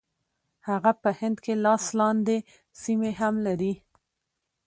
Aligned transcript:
هغه 0.67 0.91
په 1.01 1.09
هند 1.19 1.37
کې 1.43 1.53
لاس 1.65 1.85
لاندې 1.99 2.37
سیمې 2.81 3.11
هم 3.19 3.35
لري. 3.47 3.73